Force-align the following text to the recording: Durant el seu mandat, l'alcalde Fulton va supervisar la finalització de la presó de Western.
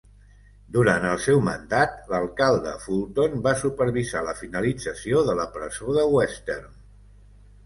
Durant 0.75 1.03
el 1.09 1.19
seu 1.25 1.41
mandat, 1.47 1.93
l'alcalde 2.13 2.73
Fulton 2.85 3.37
va 3.49 3.53
supervisar 3.65 4.25
la 4.29 4.35
finalització 4.41 5.23
de 5.29 5.37
la 5.43 5.47
presó 5.61 6.01
de 6.01 6.09
Western. 6.17 6.75